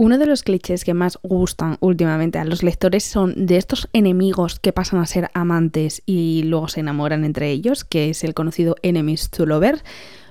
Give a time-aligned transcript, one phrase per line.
[0.00, 4.60] Uno de los clichés que más gustan últimamente a los lectores son de estos enemigos
[4.60, 8.76] que pasan a ser amantes y luego se enamoran entre ellos, que es el conocido
[8.82, 9.82] enemies to lovers.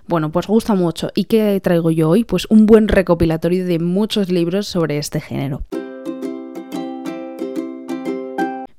[0.07, 1.11] Bueno, pues gusta mucho.
[1.15, 2.23] ¿Y qué traigo yo hoy?
[2.23, 5.63] Pues un buen recopilatorio de muchos libros sobre este género.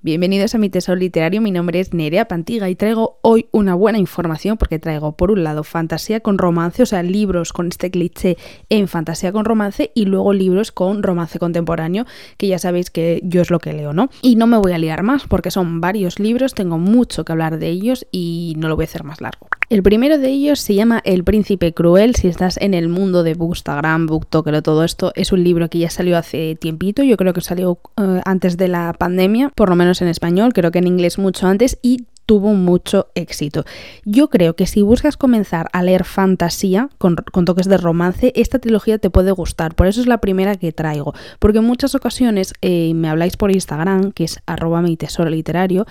[0.08, 3.98] Bienvenidos a mi tesoro literario, mi nombre es Nerea Pantiga y traigo hoy una buena
[3.98, 8.38] información porque traigo por un lado fantasía con romance, o sea, libros con este cliché
[8.70, 12.06] en fantasía con romance y luego libros con romance contemporáneo,
[12.38, 14.08] que ya sabéis que yo es lo que leo, ¿no?
[14.22, 17.58] Y no me voy a liar más porque son varios libros, tengo mucho que hablar
[17.58, 19.48] de ellos y no lo voy a hacer más largo.
[19.70, 22.14] El primero de ellos se llama El Príncipe Cruel.
[22.14, 25.78] Si estás en el mundo de Bookstagram, Booktoker o todo esto, es un libro que
[25.78, 27.02] ya salió hace tiempito.
[27.02, 30.70] Yo creo que salió eh, antes de la pandemia, por lo menos en español, creo
[30.70, 33.64] que en inglés mucho antes y tuvo mucho éxito.
[34.04, 38.98] Yo creo que si buscas comenzar a leer fantasía con, toques de romance, esta trilogía
[38.98, 39.74] te puede gustar.
[39.74, 41.14] Por eso es la primera que traigo.
[41.38, 45.86] Porque en muchas ocasiones eh, me habláis por Instagram, que es arroba mi tesoro literario,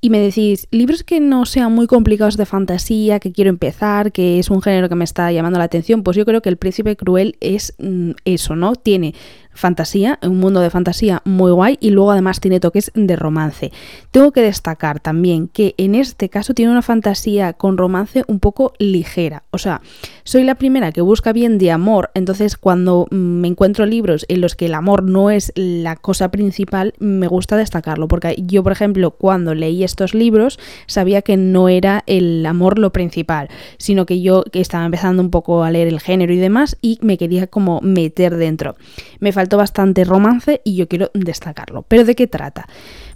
[0.00, 4.38] y me decís libros que no sean muy complicados de fantasía, que quiero empezar, que
[4.38, 6.96] es un género que me está llamando la atención, pues yo creo que El Príncipe
[6.96, 8.74] Cruel es mm, eso, ¿no?
[8.74, 9.14] Tiene
[9.56, 13.72] fantasía, un mundo de fantasía muy guay y luego además tiene toques de romance.
[14.10, 18.72] Tengo que destacar también que en este caso tiene una fantasía con romance un poco
[18.78, 19.42] ligera.
[19.50, 19.80] O sea,
[20.24, 24.54] soy la primera que busca bien de amor, entonces cuando me encuentro libros en los
[24.54, 29.12] que el amor no es la cosa principal, me gusta destacarlo, porque yo, por ejemplo,
[29.12, 33.48] cuando leí estos libros, sabía que no era el amor lo principal,
[33.78, 37.18] sino que yo estaba empezando un poco a leer el género y demás y me
[37.18, 38.76] quería como meter dentro.
[39.20, 41.82] Me bastante romance y yo quiero destacarlo.
[41.82, 42.66] ¿Pero de qué trata?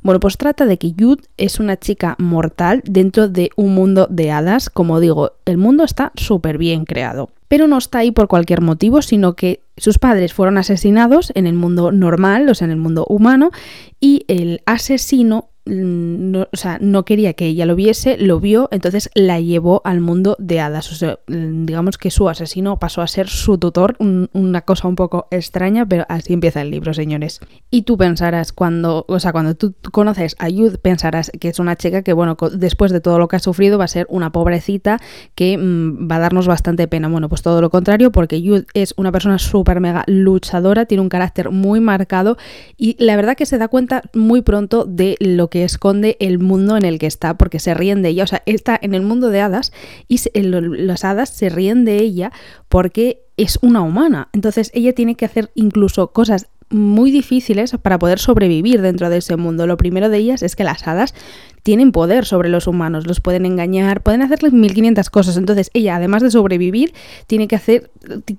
[0.02, 4.30] Bueno, pues trata de que Jude es una chica mortal dentro de un mundo de
[4.30, 4.70] hadas.
[4.70, 7.30] Como digo, el mundo está súper bien creado.
[7.48, 11.54] Pero no está ahí por cualquier motivo, sino que sus padres fueron asesinados en el
[11.54, 13.50] mundo normal, o sea, en el mundo humano,
[13.98, 19.08] y el asesino no, o sea, no quería que ella lo viese, lo vio, entonces
[19.14, 20.90] la llevó al mundo de hadas.
[21.28, 25.86] Mm, digamos que su asesino pasó a ser su tutor, una cosa un poco extraña,
[25.86, 27.40] pero así empieza el libro, señores.
[27.70, 31.76] Y tú pensarás, cuando, o sea, cuando tú conoces a Yud, pensarás que es una
[31.76, 35.00] chica que, bueno, después de todo lo que ha sufrido, va a ser una pobrecita
[35.34, 37.08] que mm, va a darnos bastante pena.
[37.08, 41.08] Bueno, pues todo lo contrario, porque Yud es una persona súper mega luchadora, tiene un
[41.08, 42.36] carácter muy marcado
[42.76, 46.76] y la verdad que se da cuenta muy pronto de lo que esconde el mundo
[46.76, 48.24] en el que está, porque se ríen de ella.
[48.24, 49.72] O sea, está en el mundo de hadas
[50.08, 52.32] y las hadas se ríen de ella
[52.68, 54.28] porque es una humana.
[54.32, 59.36] Entonces ella tiene que hacer incluso cosas muy difíciles para poder sobrevivir dentro de ese
[59.36, 59.66] mundo.
[59.66, 61.14] Lo primero de ellas es que las hadas
[61.62, 65.36] tienen poder sobre los humanos, los pueden engañar, pueden hacerles 1500 cosas.
[65.36, 66.94] Entonces ella, además de sobrevivir,
[67.26, 67.90] tiene que hacer,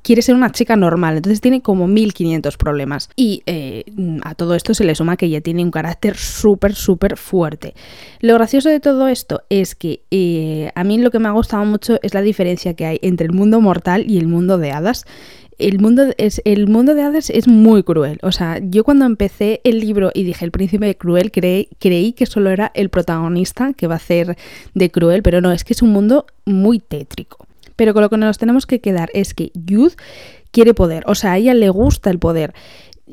[0.01, 3.09] quiere ser una chica normal, entonces tiene como 1500 problemas.
[3.15, 3.85] Y eh,
[4.23, 7.75] a todo esto se le suma que ella tiene un carácter súper, súper fuerte.
[8.21, 11.65] Lo gracioso de todo esto es que eh, a mí lo que me ha gustado
[11.65, 15.05] mucho es la diferencia que hay entre el mundo mortal y el mundo de hadas
[15.67, 18.19] el mundo, es, el mundo de hadas es muy cruel.
[18.21, 22.25] O sea, yo cuando empecé el libro y dije el príncipe cruel, creí, creí que
[22.25, 24.37] solo era el protagonista que va a ser
[24.73, 27.45] de cruel, pero no, es que es un mundo muy tétrico.
[27.75, 29.93] Pero con lo que nos tenemos que quedar es que Youth
[30.51, 32.53] quiere poder, o sea, a ella le gusta el poder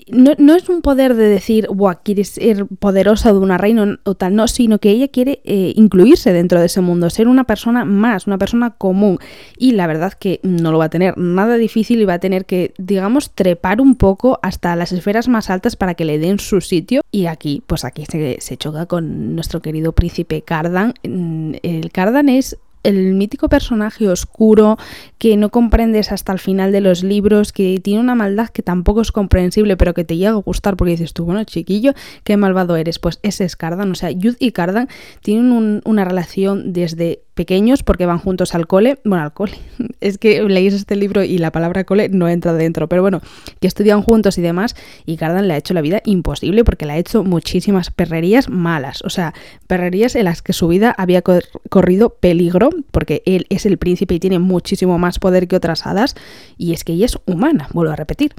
[0.09, 4.35] no, es un poder de decir, Buah, quieres ser poderosa de una reina o tal,
[4.35, 8.27] no, sino que ella quiere eh, incluirse dentro de ese mundo, ser una persona más,
[8.27, 9.19] una persona común.
[9.57, 12.47] Y la verdad que no lo va a tener nada difícil y va a tener
[12.47, 16.61] que, digamos, trepar un poco hasta las esferas más altas para que le den su
[16.61, 17.03] sitio.
[17.11, 20.95] Y aquí, pues aquí se, se choca con nuestro querido príncipe Cardan.
[21.03, 24.78] Mm, el Cardan es el mítico personaje oscuro
[25.19, 29.00] que no comprendes hasta el final de los libros, que tiene una maldad que tampoco
[29.00, 31.93] es comprensible, pero que te llega a gustar porque dices tú, bueno, chiquillo,
[32.25, 32.99] qué malvado eres.
[32.99, 33.91] Pues ese es Cardan.
[33.91, 34.88] O sea, Yud y Cardan
[35.22, 38.99] tienen una relación desde pequeños porque van juntos al cole.
[39.04, 39.53] Bueno, al cole.
[40.00, 43.21] Es que leéis este libro y la palabra cole no entra dentro, pero bueno,
[43.60, 44.75] que estudian juntos y demás.
[45.06, 49.02] Y Cardan le ha hecho la vida imposible porque le ha hecho muchísimas perrerías malas.
[49.02, 49.35] O sea,
[49.67, 54.20] perrerías en las que su vida había corrido peligro porque él es el príncipe y
[54.20, 56.17] tiene muchísimo más poder que otras hadas.
[56.56, 58.34] Y es que ella es humana, vuelvo a repetir.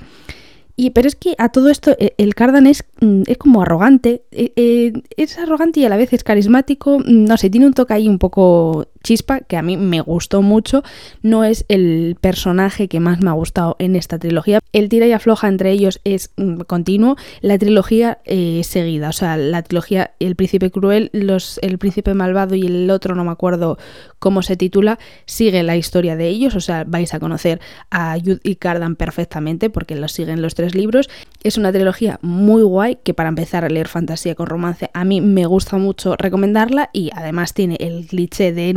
[0.80, 4.24] Y, pero es que a todo esto e, el Cardan es, mm, es como arrogante,
[4.32, 7.74] e, e, es arrogante y a la vez es carismático, mm, no sé, tiene un
[7.74, 10.84] toque ahí un poco chispa que a mí me gustó mucho.
[11.22, 14.60] No es el personaje que más me ha gustado en esta trilogía.
[14.74, 17.16] El tira y afloja entre ellos es mm, continuo.
[17.42, 22.56] La trilogía eh, seguida, o sea, la trilogía El Príncipe Cruel, los, El Príncipe Malvado
[22.56, 23.78] y el otro, no me acuerdo
[24.20, 26.56] cómo se titula, sigue la historia de ellos.
[26.56, 27.60] O sea, vais a conocer
[27.90, 31.10] a Jude y Cardan perfectamente porque los siguen los tres libros.
[31.44, 35.22] Es una trilogía muy guay que para empezar a leer fantasía con romance a mí
[35.22, 38.70] me gusta mucho recomendarla y además tiene el cliché de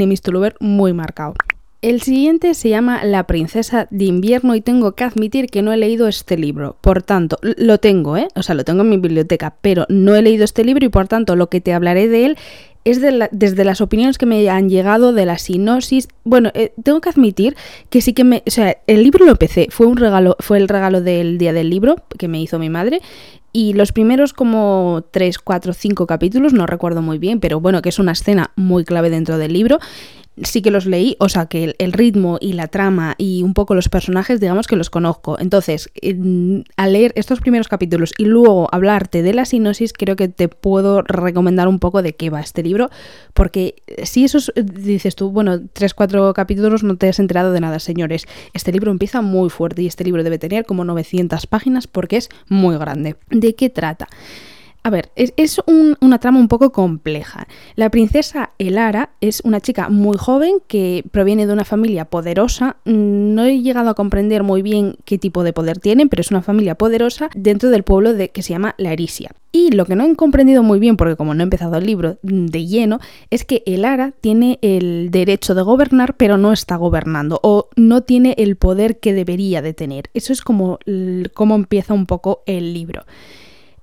[0.60, 1.34] Muy marcado.
[1.82, 5.76] El siguiente se llama La princesa de invierno y tengo que admitir que no he
[5.76, 6.76] leído este libro.
[6.80, 8.28] Por tanto, lo tengo, ¿eh?
[8.36, 11.08] O sea, lo tengo en mi biblioteca, pero no he leído este libro y por
[11.08, 12.38] tanto lo que te hablaré de él
[12.84, 16.08] es desde las opiniones que me han llegado, de la sinopsis.
[16.24, 17.56] Bueno, eh, tengo que admitir
[17.90, 18.42] que sí que me.
[18.46, 19.68] O sea, el libro lo empecé.
[19.70, 23.00] Fue un regalo, fue el regalo del día del libro que me hizo mi madre.
[23.52, 27.90] Y los primeros como 3, 4, 5 capítulos, no recuerdo muy bien, pero bueno, que
[27.90, 29.78] es una escena muy clave dentro del libro
[30.42, 33.74] sí que los leí, o sea que el, ritmo y la trama y un poco
[33.74, 35.38] los personajes, digamos que los conozco.
[35.38, 35.90] Entonces,
[36.76, 41.02] al leer estos primeros capítulos y luego hablarte de la sinopsis, creo que te puedo
[41.02, 42.71] recomendar un poco de qué va este libro,
[43.34, 47.78] porque si esos dices tú, bueno, tres, cuatro capítulos no te has enterado de nada,
[47.78, 48.26] señores.
[48.52, 52.28] Este libro empieza muy fuerte y este libro debe tener como 900 páginas porque es
[52.48, 53.16] muy grande.
[53.30, 54.08] ¿De qué trata?
[54.84, 55.60] A ver, es,
[56.00, 57.46] una trama un poco compleja.
[57.76, 62.78] La princesa Elara es una chica muy joven que proviene de una familia poderosa.
[62.84, 66.32] Mm, no he llegado a comprender muy bien qué tipo de poder tienen, pero es
[66.32, 69.30] una familia poderosa dentro del pueblo de, que se llama La Erisia.
[69.52, 72.18] Y lo que no he comprendido muy bien, porque como no he empezado el libro
[72.22, 72.98] de lleno,
[73.30, 78.34] es que Elara tiene el derecho de gobernar, pero no está gobernando, o no tiene
[78.36, 80.10] el poder que debería de tener.
[80.12, 80.80] Eso es como,
[81.34, 83.04] como empieza un poco el libro.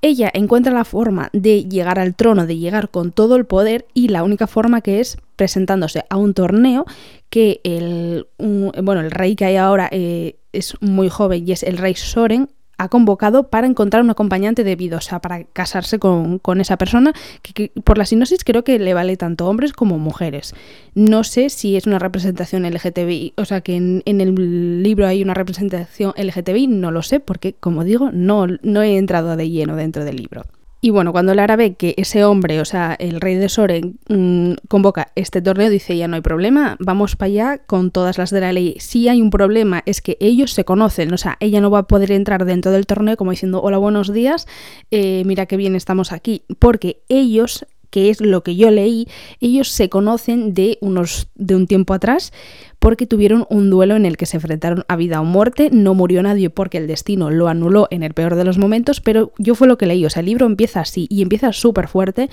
[0.02, 4.08] Ella encuentra la forma de llegar al trono, de llegar con todo el poder y
[4.08, 6.86] la única forma que es presentándose a un torneo
[7.30, 11.78] que el, bueno, el rey que hay ahora eh, es muy joven y es el
[11.78, 12.50] rey Soren,
[12.80, 17.72] ha convocado para encontrar un acompañante debido, o sea, para casarse con, esa persona, que,
[17.84, 20.56] por la sinopsis creo que le vale tanto hombres como mujeres.
[20.96, 25.34] No sé si es una representación LGTBI, o sea, que en, el libro hay una
[25.34, 30.06] representación LGTBI, no lo sé, porque como digo, no, no he entrado de lleno dentro
[30.06, 30.46] del libro.
[30.82, 34.54] Y bueno, cuando Lara ve que ese hombre, o sea, el rey de Soren, mm,
[34.70, 38.40] convoca este torneo, dice ya no hay problema, vamos para allá con todas las de
[38.40, 38.78] la ley.
[38.80, 41.88] Si hay un problema es que ellos se conocen, o sea, ella no va a
[41.88, 44.48] poder entrar dentro del torneo como diciendo hola, buenos días,
[44.92, 49.08] eh, mira qué bien estamos aquí, porque ellos que es lo que yo leí,
[49.40, 52.32] ellos se conocen de unos de un tiempo atrás
[52.80, 56.24] porque tuvieron un duelo en el que se enfrentaron a vida o muerte, no murió
[56.24, 59.68] nadie porque el destino lo anuló en el peor de los momentos, pero yo fue
[59.68, 62.30] lo que leí, o sea, el libro empieza así y empieza súper fuerte,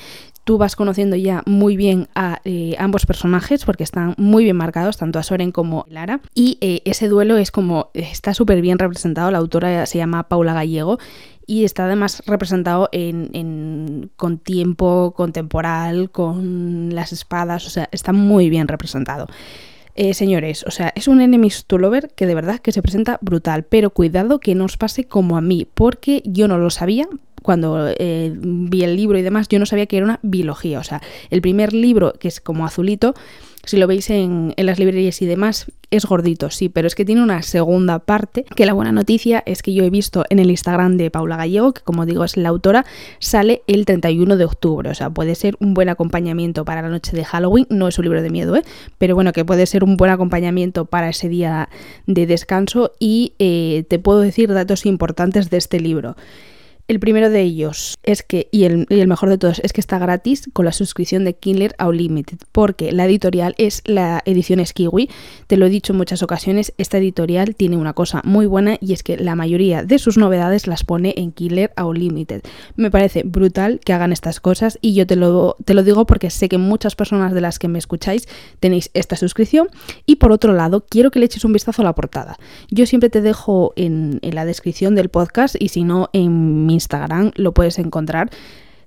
[0.47, 4.97] tú vas conociendo ya muy bien a eh, ambos personajes porque están muy bien marcados,
[4.97, 8.79] tanto a Soren como a Lara, y eh, ese duelo es como, está súper bien
[8.79, 11.01] representado, la autora se llama Paula Gallego,
[11.49, 18.49] y está además representado en, con tiempo contemporal, con las espadas, o sea, está muy
[18.49, 19.27] bien representado.
[19.97, 23.19] Eh, señores, o sea, es un enemies to lover que de verdad que se presenta
[23.21, 27.09] brutal, pero cuidado que no os pase como a mí, porque yo no lo sabía,
[27.47, 30.81] cuando eh, vi el libro y demás, yo no sabía que era una biología.
[30.81, 31.01] O sea,
[31.31, 33.15] el primer libro, que es como azulito,
[33.65, 37.23] si lo veis en, las librerías y demás, es gordito, sí, pero es que tiene
[37.23, 40.97] una segunda parte, que la buena noticia es que yo he visto en el Instagram
[40.97, 42.85] de Paula Gallego, que como digo es la autora,
[43.19, 47.17] sale el 31 de octubre, o sea, puede ser un buen acompañamiento para la noche
[47.17, 48.63] de Halloween, no es un libro de miedo, ¿eh?
[48.99, 51.69] pero bueno, que puede ser un buen acompañamiento para ese día
[52.07, 56.17] de descanso y eh, te puedo decir datos importantes de este libro.
[56.89, 60.49] El primero de ellos es que, y el, mejor de todos, es que está gratis
[60.53, 65.11] con la suscripción de Kindle Unlimited, porque la editorial es la edición Skiwi.
[65.49, 68.93] Te lo he dicho en muchas ocasiones, esta editorial tiene una cosa muy buena y
[68.93, 72.43] es que la mayoría de sus novedades las pone en Kindle Unlimited.
[72.77, 76.31] Me parece brutal que hagan estas cosas y yo te lo, te lo digo porque
[76.31, 78.29] sé que muchas personas de las que me escucháis
[78.61, 79.71] tenéis esta suscripción.
[80.07, 82.39] Y por otro lado, quiero que le eches un vistazo a la portada.
[82.71, 86.76] Yo siempre te dejo en, en la descripción del podcast y si no en mi
[86.77, 88.31] Instagram lo puedes encontrar.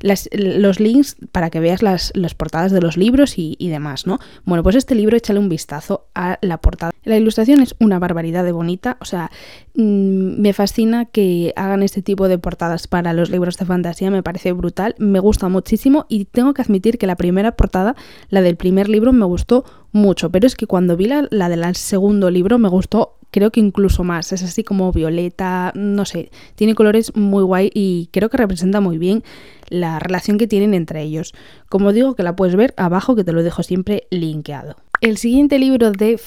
[0.02, 4.20] los links para que veas las, portadas de los libros y, demás, ¿no?
[4.46, 6.94] Bueno, pues este libro échale un vistazo a la portada.
[7.04, 9.30] La ilustración es una barbaridad de bonita, o sea,
[9.76, 14.24] mm, me fascina que hagan este tipo de portadas para los libros de fantasía, me
[14.24, 17.96] parece brutal, me gusta muchísimo y tengo que admitir que la primera portada,
[18.30, 21.76] la del primer libro, me gustó mucho, pero es que cuando vi la, la del
[21.76, 24.32] segundo libro me gustó creo que incluso más.
[24.32, 28.98] Es así como violeta, no sé, tiene colores muy guay y creo que representa muy
[28.98, 29.24] bien
[29.70, 31.34] la relación que tienen entre ellos.
[31.70, 34.76] Como digo, que la puedes ver abajo, que te lo dejo siempre linkeado.
[35.02, 36.20] El siguiente libro de...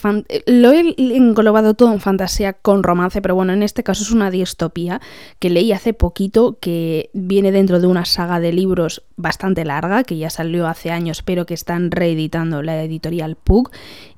[0.46, 4.30] lo he englobado todo en fantasía con romance, pero bueno, en este caso es una
[4.30, 5.02] distopía
[5.40, 10.16] que leí hace poquito, que viene dentro de una saga de libros bastante larga, que
[10.16, 13.70] ya salió hace años, pero que están reeditando la editorial Pug.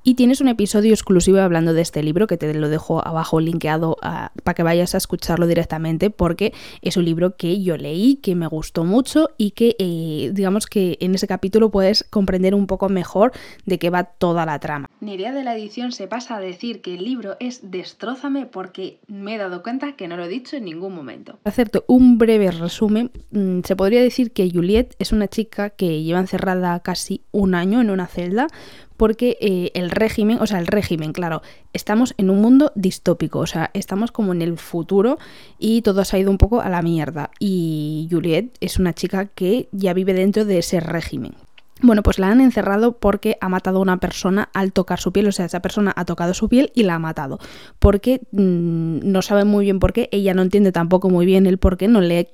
[0.06, 3.96] Y tienes un episodio exclusivo hablando de este libro, que te lo dejo abajo linkeado
[4.02, 8.46] para que vayas a escucharlo directamente, porque es un libro que yo leí, que me
[8.46, 13.32] gustó mucho y que eh, digamos que en ese capítulo puedes comprender un poco mejor
[13.64, 14.90] de qué va toda la trama.
[15.00, 19.36] Nerea de la edición se pasa a decir que el libro es Destrózame porque me
[19.36, 21.38] he dado cuenta que no lo he dicho en ningún momento.
[21.42, 26.02] Para hacerte un breve resumen, mm, se podría decir que Juliet es una chica que
[26.02, 28.48] lleva encerrada casi un año en una celda
[28.96, 33.46] porque eh, el régimen, o sea, el régimen, claro, estamos en un mundo distópico, o
[33.46, 35.18] sea, estamos como en el futuro
[35.58, 37.30] y todo se ha ido un poco a la mierda.
[37.38, 41.34] Y Juliet es una chica que ya vive dentro de ese régimen.
[41.82, 45.26] Bueno, pues la han encerrado porque ha matado a una persona al tocar su piel,
[45.26, 47.38] o sea, esa persona ha tocado su piel y la ha matado.
[47.80, 51.58] Porque mm, no sabe muy bien por qué, ella no entiende tampoco muy bien el
[51.58, 52.26] por qué, no le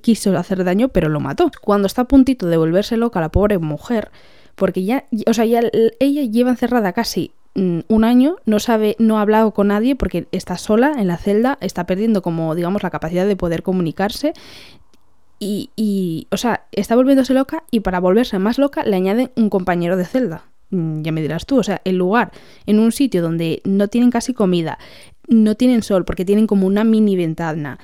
[0.00, 1.50] quiso hacer daño, pero lo mató.
[1.62, 4.10] Cuando está a puntito de volverse loca la pobre mujer,
[4.54, 5.60] porque ya, o sea, ya
[6.00, 10.26] ella lleva encerrada casi mm, un año, no sabe, no ha hablado con nadie porque
[10.32, 14.32] está sola en la celda, está perdiendo como, digamos, la capacidad de poder comunicarse
[15.38, 19.96] y, o sea, está volviéndose loca y para volverse más loca le añaden un compañero
[19.96, 20.44] de celda.
[20.70, 22.32] Mm, ya me dirás tú, o sea, el lugar
[22.66, 24.78] en un sitio donde no tienen casi comida,
[25.28, 27.78] no tienen sol porque tienen como una mini ventana,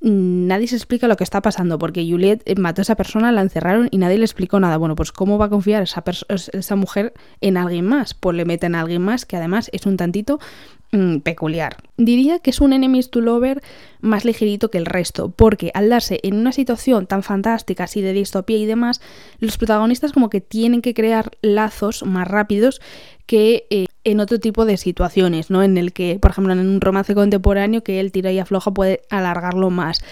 [0.00, 3.42] nadie se explica lo que está pasando porque Juliet eh, mató a esa persona, la
[3.42, 4.76] encerraron y nadie le explicó nada.
[4.76, 8.14] Bueno, pues ¿cómo va a confiar esa, esa mujer en alguien más?
[8.14, 10.38] Pues le meten a alguien más que además es un tantito
[10.92, 11.78] Mm, peculiar.
[11.96, 13.60] Diría que es un enemies to lover
[14.00, 18.12] más ligerito que el resto, porque al darse en una situación tan fantástica, así de
[18.12, 19.00] distopía y demás,
[19.40, 22.80] los protagonistas como que tienen que crear lazos más rápidos
[23.26, 25.62] que eh, en otro tipo de situaciones, ¿no?
[25.62, 29.02] En el que, por ejemplo, en un romance contemporáneo que el tira y afloja puede
[29.10, 30.02] alargarlo más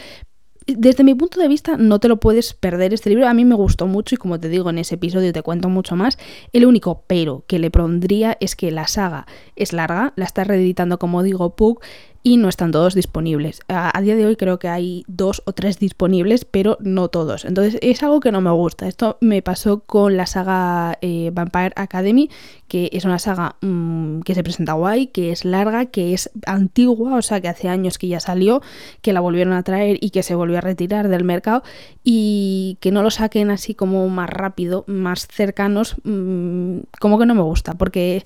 [0.67, 3.29] desde mi punto de vista no te lo puedes perder este libro.
[3.29, 5.97] A mí me gustó mucho y como te digo en ese episodio te cuento mucho
[5.97, 6.19] más.
[6.53, 10.99] El único pero que le pondría es que la saga es larga, la está reeditando
[10.99, 11.81] como digo Pug
[12.27, 13.61] y no están todos disponibles.
[13.69, 17.45] A, día de hoy creo que hay dos o tres disponibles, pero no todos.
[17.45, 18.89] Entonces es algo que no me gusta.
[18.89, 22.31] Esto me pasó con la saga eh, Vampire Academy,
[22.67, 27.15] que es una saga mm, que se presenta guay, que es larga, que es antigua,
[27.15, 28.63] o sea que hace años que ya salió,
[29.03, 31.63] que la volvieron a traer y que se volvió a retirar del mercado
[32.03, 37.35] y que no lo saquen así como más rápido, más cercanos, mm, como que no
[37.35, 38.25] me gusta, porque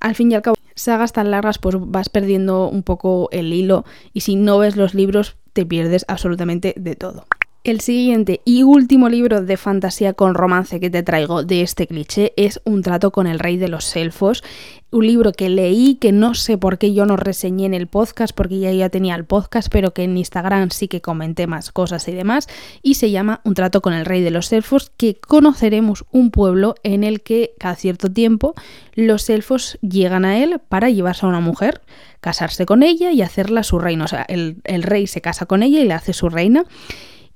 [0.00, 3.84] al fin y al cabo, sagas tan largas, pues vas perdiendo un poco el hilo
[4.12, 7.26] y si no ves los libros, te pierdes absolutamente de todo.
[7.62, 12.32] El siguiente y último libro de fantasía con romance que te traigo de este cliché
[12.36, 14.42] es Un trato con el rey de los elfos,
[14.90, 18.34] un libro que leí que no sé por qué yo no reseñé en el podcast
[18.34, 22.08] porque ya ya tenía el podcast, pero que en Instagram sí que comenté más cosas
[22.08, 22.48] y demás
[22.82, 26.76] y se llama Un trato con el rey de los elfos que conoceremos un pueblo
[26.82, 28.54] en el que cada cierto tiempo
[28.94, 31.82] los elfos llegan a él para llevarse a una mujer
[32.22, 34.06] casarse con ella y hacerla su reina.
[34.06, 36.64] O sea, el, el rey se casa con ella y le hace su reina.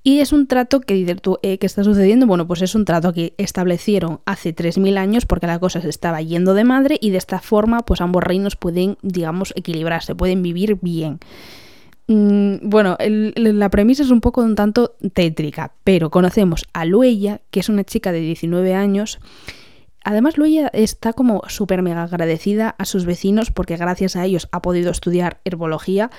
[0.06, 2.26] Y es un trato que eh, ¿qué está sucediendo?
[2.26, 6.20] Bueno, pues es un trato que establecieron hace 3.000 años porque la cosa se estaba
[6.20, 10.78] yendo de madre y de esta forma pues ambos reinos pueden, digamos, equilibrarse, pueden vivir
[10.82, 11.20] bien.
[12.06, 17.60] Mm, bueno, la premisa es un poco un tanto tétrica, pero conocemos a Luella, que
[17.60, 19.20] es una chica de 19 años,
[20.04, 24.62] Además, Luella está como súper mega agradecida a sus vecinos porque gracias a ellos ha
[24.62, 26.10] podido estudiar herbología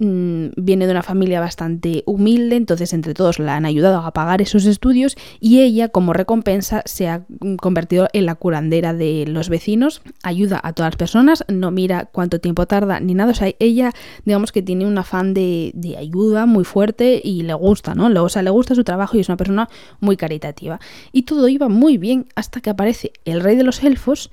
[0.00, 4.40] Mm, viene de una familia bastante humilde, entonces entre todos la han ayudado a pagar
[4.40, 7.24] esos estudios y ella como recompensa se ha
[7.60, 12.38] convertido en la curandera de los vecinos, ayuda a todas las personas, no mira cuánto
[12.38, 13.90] tiempo tarda ni nada, o sea, ella
[14.24, 18.06] digamos que tiene un afán de, ayuda muy fuerte y le gusta, ¿no?
[18.22, 19.68] O sea, le gusta su trabajo y es una persona
[19.98, 20.78] muy caritativa.
[21.10, 24.30] Y todo iba muy bien hasta que aparece el rey de los elfos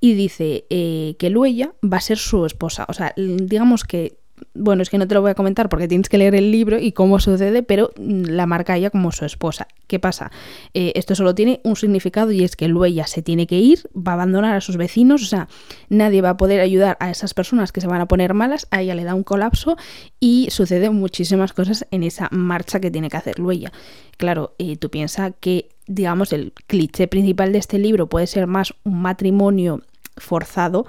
[0.00, 2.86] y dice eh, que Luella va a ser su esposa.
[2.88, 4.18] O sea, digamos que
[4.54, 6.78] bueno, es que no te lo voy a comentar porque tienes que leer el libro
[6.78, 9.68] y cómo sucede, pero mm, la marca ella como su esposa.
[9.86, 10.30] ¿Qué pasa?
[10.74, 14.12] Eh, esto solo tiene un significado y es que Luella se tiene que ir, va
[14.12, 15.48] a abandonar a sus vecinos, o sea,
[15.88, 18.82] nadie va a poder ayudar a esas personas que se van a poner malas, a
[18.82, 19.76] ella le da un colapso
[20.20, 23.72] y suceden muchísimas cosas en esa marcha que tiene que hacer Luella.
[24.16, 28.74] Claro, eh, tú piensas que, digamos, el cliché principal de este libro puede ser más
[28.84, 29.82] un matrimonio
[30.16, 30.86] forzado,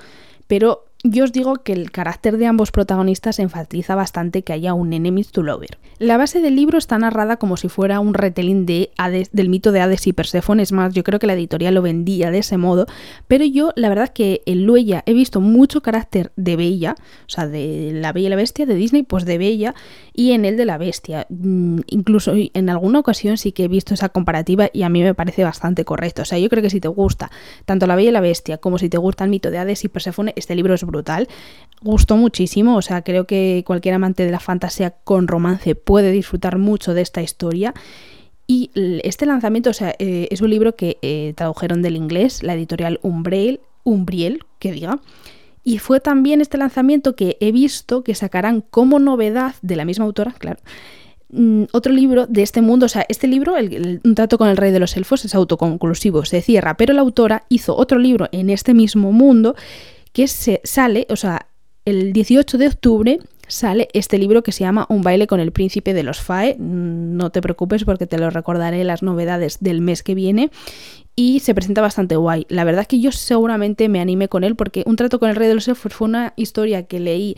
[0.47, 4.93] pero yo os digo que el carácter de ambos protagonistas enfatiza bastante que haya un
[4.93, 5.77] enemies to lover.
[5.99, 8.91] La base del libro está narrada como si fuera un retelling de
[9.31, 12.31] del mito de Hades y Perséfone, es más, yo creo que la editorial lo vendía
[12.31, 12.87] de ese modo,
[13.27, 17.47] pero yo la verdad que en Luella he visto mucho carácter de Bella, o sea,
[17.47, 19.75] de la Bella y la Bestia de Disney, pues de Bella,
[20.13, 21.27] y en el de la Bestia.
[21.29, 25.13] Mm, incluso en alguna ocasión sí que he visto esa comparativa y a mí me
[25.13, 26.23] parece bastante correcto.
[26.23, 27.31] O sea, yo creo que si te gusta
[27.65, 29.89] tanto la Bella y la Bestia como si te gusta el mito de Hades y
[29.89, 31.27] Perséfone, este libro es brutal.
[31.81, 36.57] Gustó muchísimo, o sea, creo que cualquier amante de la fantasía con romance puede disfrutar
[36.57, 37.75] mucho de esta historia.
[38.47, 38.71] Y
[39.03, 42.99] este lanzamiento, o sea, eh, es un libro que eh, tradujeron del inglés, la editorial
[43.03, 44.99] Umbriel, Umbriel, que diga.
[45.63, 50.05] Y fue también este lanzamiento que he visto que sacarán como novedad de la misma
[50.05, 50.61] autora, claro,
[51.29, 52.85] mm, otro libro de este mundo.
[52.85, 56.41] O sea, este libro, Un trato con el rey de los elfos, es autoconclusivo, se
[56.41, 59.55] cierra, pero la autora hizo otro libro en este mismo mundo
[60.17, 61.45] que se sale, o sea,
[61.85, 65.93] el 18 de octubre sale este libro que se llama Un baile con el príncipe
[65.93, 66.57] de los FAE.
[66.59, 70.51] No te preocupes porque te lo recordaré las novedades del mes que viene.
[71.19, 72.45] Y se presenta bastante guay.
[72.47, 75.35] La verdad es que yo seguramente me animé con él porque Un trato con el
[75.35, 77.35] rey de los elfos fue una historia que leí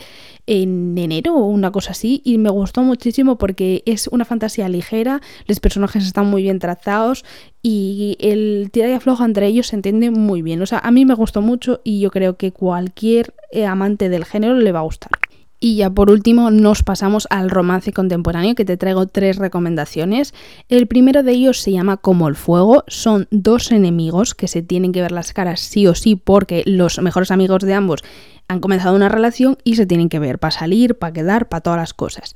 [0.48, 5.22] en enero o una cosa así y me gustó muchísimo porque es una fantasía ligera,
[5.48, 7.24] los personajes están muy bien tratados
[7.62, 10.62] y el tira y afloja entre ellos se entiende muy bien.
[10.62, 14.26] O sea, a mí me gustó mucho y yo creo que cualquier eh, amante del
[14.26, 15.12] género le va a gustar.
[15.60, 20.34] Y ya por último nos pasamos al romance contemporáneo que te traigo tres recomendaciones.
[20.70, 22.86] El primero de ellos se llama Como el Fuego.
[22.88, 27.00] Son dos enemigos que se tienen que ver las caras sí o sí porque los
[27.02, 28.04] mejores amigos de ambos
[28.48, 31.80] han comenzado una relación y se tienen que ver para salir, para quedar, para todas
[31.80, 32.34] las cosas.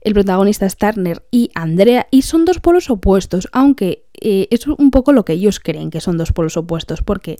[0.00, 4.90] El protagonista es Turner y Andrea y son dos polos opuestos, aunque eh, es un
[4.92, 7.36] poco lo que ellos creen que son dos polos opuestos, porque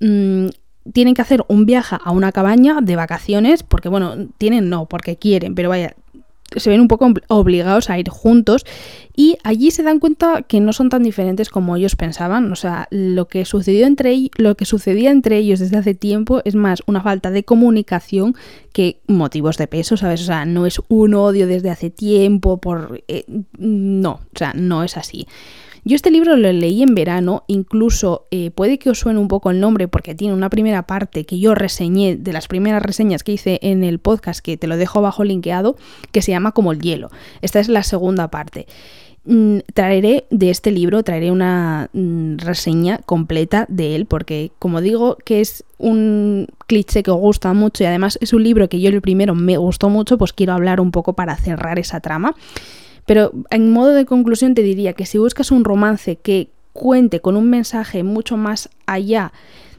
[0.00, 0.48] mm,
[0.92, 5.16] tienen que hacer un viaje a una cabaña de vacaciones, porque bueno, tienen no, porque
[5.16, 5.94] quieren, pero vaya,
[6.56, 8.64] se ven un poco obligados a ir juntos
[9.14, 12.88] y allí se dan cuenta que no son tan diferentes como ellos pensaban, o sea,
[12.90, 17.02] lo que sucedió entre lo que sucedía entre ellos desde hace tiempo es más una
[17.02, 18.34] falta de comunicación
[18.72, 20.22] que motivos de peso, ¿sabes?
[20.22, 23.24] O sea, no es un odio desde hace tiempo por eh,
[23.58, 25.26] no, o sea, no es así.
[25.84, 29.50] Yo este libro lo leí en verano, incluso eh, puede que os suene un poco
[29.50, 33.32] el nombre porque tiene una primera parte que yo reseñé de las primeras reseñas que
[33.32, 35.76] hice en el podcast, que te lo dejo abajo linkeado,
[36.12, 37.10] que se llama Como el hielo.
[37.40, 38.68] Esta es la segunda parte
[39.24, 45.18] mm, traeré de este libro, traeré una mm, reseña completa de él, porque como digo
[45.24, 49.00] que es un cliché que gusta mucho y además es un libro que yo el
[49.00, 52.36] primero me gustó mucho, pues quiero hablar un poco para cerrar esa trama.
[53.06, 57.36] Pero en modo de conclusión te diría que si buscas un romance que cuente con
[57.36, 59.32] un mensaje mucho más allá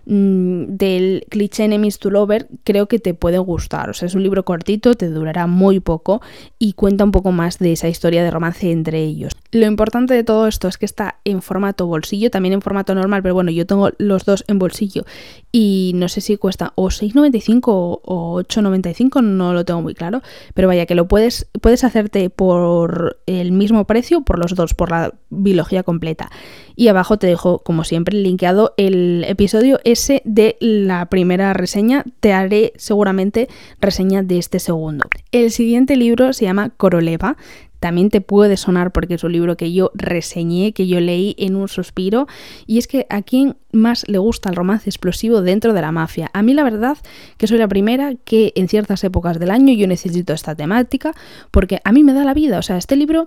[0.06, 3.90] Mm, del cliché Enemies to Lover creo que te puede gustar.
[3.90, 6.22] O sea, es un libro cortito, te durará muy poco
[6.60, 9.32] y cuenta un poco más de esa historia de romance entre ellos.
[9.52, 13.22] Lo importante de todo esto es que está en formato bolsillo, también en formato normal,
[13.22, 15.06] pero bueno, yo tengo los dos en bolsillo
[15.52, 20.22] y no sé si cuesta o 6,95 o 8,95, no lo tengo muy claro,
[20.54, 24.90] pero vaya que lo puedes, puedes hacerte por el mismo precio, por los dos, por
[24.90, 26.32] la biología completa.
[26.76, 32.04] Y abajo te dejo, como siempre, linkeado el episodio ese de la primera reseña.
[32.20, 33.48] Te haré seguramente
[33.80, 35.08] reseña de este segundo.
[35.32, 37.38] El siguiente libro se llama Coroleva
[37.84, 41.58] también te puede sonar porque es un libro que yo reseñé, que yo leí en
[41.58, 42.28] un suspiro,
[42.66, 46.30] y es que a quien más le gusta el romance explosivo dentro de la mafia.
[46.32, 46.98] A mí la verdad
[47.36, 51.12] que soy la primera que en ciertas épocas del año yo necesito esta temática
[51.52, 52.58] porque a mí me da la vida.
[52.58, 53.26] O sea, este libro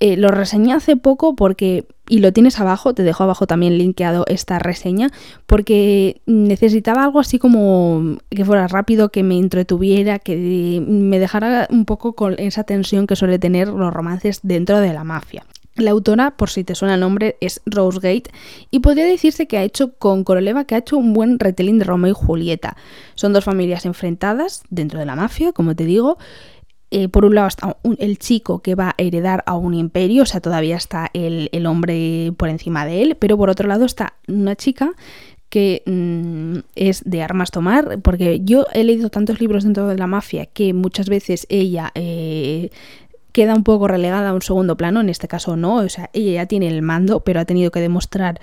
[0.00, 4.24] eh, lo reseñé hace poco porque, y lo tienes abajo, te dejo abajo también linkeado
[4.28, 5.10] esta reseña,
[5.46, 11.84] porque necesitaba algo así como que fuera rápido, que me entretuviera, que me dejara un
[11.84, 15.44] poco con esa tensión que suele tener los romances dentro de la mafia.
[15.78, 18.30] La autora, por si te suena el nombre, es Rose Gate
[18.70, 21.84] y podría decirse que ha hecho con Coroleva que ha hecho un buen retelling de
[21.84, 22.76] Romeo y Julieta.
[23.14, 26.18] Son dos familias enfrentadas dentro de la mafia, como te digo,
[26.90, 30.26] eh, por un lado está el chico que va a heredar a un imperio, o
[30.26, 34.56] sea, todavía está el, hombre por encima de él, pero por otro lado está una
[34.56, 34.92] chica
[35.50, 40.06] que mm, es de armas tomar, porque yo he leído tantos libros dentro de la
[40.06, 42.70] mafia que muchas veces ella eh,
[43.32, 46.32] queda un poco relegada a un segundo plano, en este caso no, o sea, ella
[46.32, 48.40] ya tiene el mando, pero ha tenido que demostrar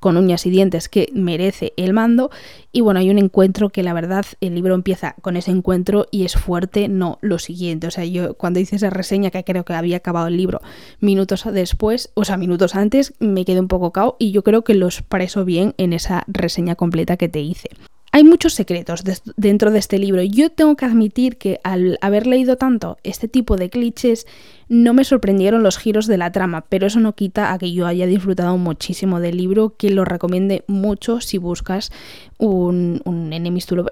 [0.00, 2.30] con uñas y dientes que merece el mando.
[2.72, 6.24] Y bueno, hay un encuentro que la verdad el libro empieza con ese encuentro y
[6.24, 7.86] es fuerte, no lo siguiente.
[7.86, 10.60] O sea, yo cuando hice esa reseña, que creo que había acabado el libro
[11.00, 14.74] minutos después, o sea, minutos antes, me quedé un poco cao y yo creo que
[14.74, 17.70] lo expreso bien en esa reseña completa que te hice.
[18.10, 19.04] Hay muchos secretos
[19.36, 20.22] dentro de este libro.
[20.22, 24.26] Yo tengo que admitir que al haber leído tanto este tipo de clichés,
[24.68, 27.86] no me sorprendieron los giros de la trama, pero eso no quita a que yo
[27.86, 31.90] haya disfrutado muchísimo del libro, que lo recomiende mucho si buscas
[32.38, 33.32] un, un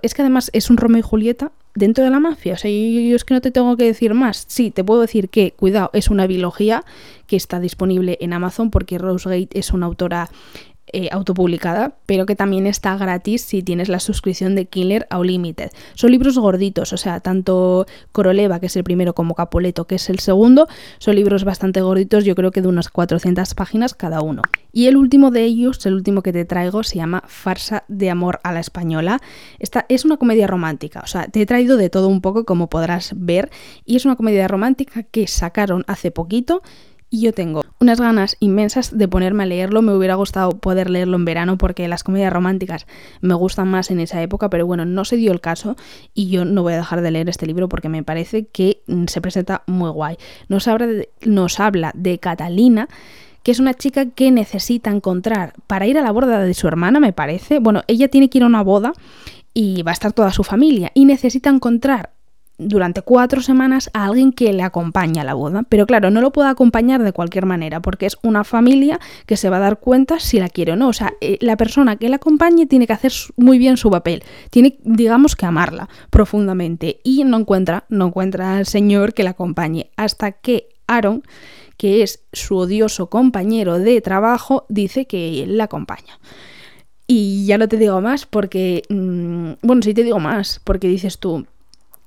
[0.02, 2.55] Es que además es un Romeo y Julieta dentro de la mafia.
[2.55, 4.44] O sea, yo, es que no te tengo que decir más.
[4.48, 6.85] Sí, te puedo decir que, cuidado, es una biología
[7.26, 10.31] que está disponible en Amazon porque Rose Gate es una autora
[10.92, 15.70] eh, autopublicada, pero que también está gratis si tienes la suscripción de Killer Unlimited.
[15.94, 20.09] Son libros gorditos, o sea, tanto Coroleva, que es el primero, como Capoleto, que es
[20.11, 20.68] el segundo,
[20.99, 24.42] son libros bastante gorditos, yo creo que de unas 400 páginas cada uno.
[24.72, 28.38] Y el último de ellos, el último que te traigo, se llama Farsa de amor
[28.44, 29.20] a la española.
[29.59, 32.68] Esta es una comedia romántica, o sea, te he traído de todo un poco, como
[32.68, 33.51] podrás ver,
[33.85, 36.62] y es una comedia romántica que sacaron hace poquito
[37.11, 39.83] y yo tengo unas ganas inmensas de ponerme a leerlo.
[39.83, 42.87] Me hubiera gustado poder leerlo en verano porque las comedias románticas
[43.21, 45.77] me gustan más en esa época, pero bueno, no se dio el caso
[46.14, 49.05] y yo no voy a dejar de leer este libro porque me parece que mm,
[49.07, 50.16] se presenta muy guay.
[50.49, 52.88] Nos habla de, nos habla de Catalina
[53.42, 56.99] que es una chica que necesita encontrar para ir a la boda de su hermana,
[56.99, 57.61] me parece.
[57.61, 58.92] Bueno, ella tiene que ir a una boda
[59.55, 62.15] y va a estar toda su familia y necesita encontrar
[62.59, 65.64] durante cuatro semanas a alguien que le acompañe a la boda.
[65.69, 69.51] Pero claro, no lo puede acompañar de cualquier manera, porque es una familia que se
[69.51, 70.88] va a dar cuenta si la quiere o no.
[70.88, 74.23] O sea, eh, la persona que la acompañe tiene que hacer muy bien su papel.
[74.51, 77.01] Tiene, digamos, que amarla profundamente.
[77.05, 79.90] Y no encuentra, no encuentra al señor que la acompañe.
[79.97, 81.23] Hasta que Aaron,
[81.77, 86.19] que es su odioso compañero de trabajo, dice que él la acompaña.
[87.07, 91.19] Y ya no te digo más porque, mm, bueno, sí te digo más, porque dices
[91.19, 91.47] tú,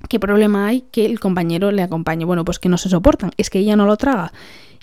[0.07, 2.25] ¿Qué problema hay que el compañero le acompañe?
[2.25, 4.31] Bueno, pues que no se soportan, es que ella no lo traga.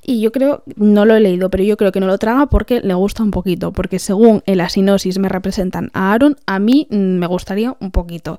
[0.08, 2.80] Y yo creo, no lo he leído, pero yo creo que no lo traga porque
[2.80, 6.86] le gusta un poquito, porque según en la sinosis me representan a Aaron, a mí
[6.90, 8.38] mm, me gustaría un poquito.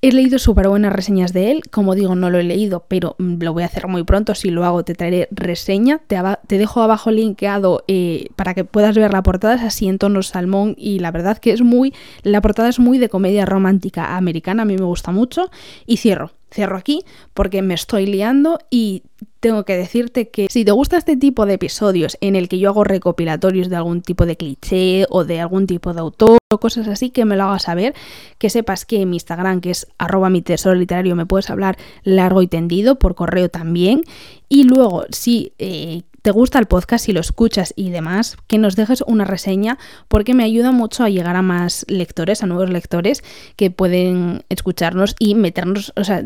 [0.00, 3.42] He leído súper buenas reseñas de él, como digo, no lo he leído, pero mm,
[3.42, 7.10] lo voy a hacer muy pronto, si lo hago te traeré reseña, te, dejo abajo
[7.10, 11.10] linkeado eh, para que puedas ver la portada, es así en tono salmón y la
[11.10, 14.84] verdad que es muy, la portada es muy de comedia romántica americana, a mí me
[14.84, 15.50] gusta mucho.
[15.84, 19.02] Y cierro, cierro aquí porque me estoy liando y
[19.40, 22.70] tengo que decirte que si te gusta este tipo de episodios en el que yo
[22.70, 26.88] hago recopilatorios de algún tipo de cliché o de algún tipo de autor o cosas
[26.88, 27.94] así, que me lo hagas saber,
[28.38, 31.76] que sepas que en mi Instagram, que es arroba mi tesoro literario, me puedes hablar
[32.04, 34.02] largo y tendido, por correo también.
[34.48, 38.76] Y luego, si eh, te gusta el podcast, si lo escuchas y demás, que nos
[38.76, 43.24] dejes una reseña porque me ayuda mucho a llegar a más lectores, a nuevos lectores
[43.56, 46.22] que pueden escucharnos y meternos, o sea,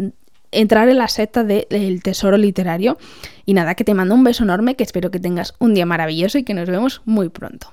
[0.50, 2.98] entrar en la secta del tesoro literario.
[3.46, 6.36] Y nada, que te mando un beso enorme, que espero que tengas un día maravilloso
[6.36, 7.68] y que nos vemos muy pronto.